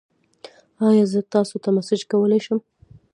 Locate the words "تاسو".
1.33-1.55